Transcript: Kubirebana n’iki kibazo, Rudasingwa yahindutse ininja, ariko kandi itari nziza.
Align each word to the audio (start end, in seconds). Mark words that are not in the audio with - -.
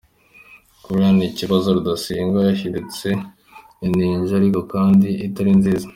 Kubirebana 0.83 1.17
n’iki 1.17 1.37
kibazo, 1.39 1.67
Rudasingwa 1.75 2.39
yahindutse 2.49 3.07
ininja, 3.85 4.33
ariko 4.39 4.59
kandi 4.73 5.07
itari 5.27 5.51
nziza. 5.59 5.87